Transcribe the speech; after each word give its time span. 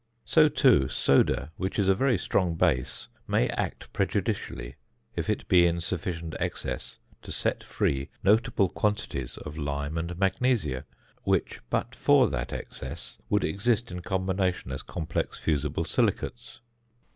So, 0.25 0.49
too, 0.49 0.87
soda, 0.87 1.51
which 1.57 1.77
is 1.77 1.87
a 1.87 1.93
very 1.93 2.17
strong 2.17 2.55
base, 2.55 3.07
may 3.27 3.49
act 3.49 3.93
prejudicially 3.93 4.75
if 5.15 5.29
it 5.29 5.47
be 5.47 5.67
in 5.67 5.79
sufficient 5.79 6.33
excess 6.39 6.97
to 7.21 7.31
set 7.31 7.63
free 7.63 8.09
notable 8.23 8.67
quantities 8.67 9.37
of 9.37 9.59
lime 9.59 9.99
and 9.99 10.17
magnesia, 10.17 10.85
which 11.21 11.59
but 11.69 11.93
for 11.93 12.27
that 12.31 12.51
excess 12.51 13.19
would 13.29 13.43
exist 13.43 13.91
in 13.91 13.99
combination 14.01 14.71
as 14.71 14.81
complex 14.81 15.37
fusible 15.37 15.83
silicates. 15.85 16.61